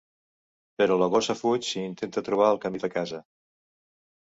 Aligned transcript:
Però 0.81 0.97
la 1.01 1.09
gossa 1.17 1.35
fuig 1.43 1.69
i 1.75 1.85
intenta 1.91 2.25
trobar 2.31 2.49
el 2.57 2.61
camí 2.67 2.85
de 2.87 2.93
casa. 2.99 3.23